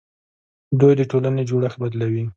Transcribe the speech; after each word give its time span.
دوی 0.79 0.93
د 0.99 1.01
ټولنې 1.11 1.43
جوړښت 1.49 1.77
بدلوي. 1.83 2.23